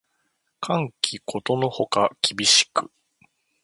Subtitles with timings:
[0.61, 2.89] 寒気ことのほか厳しく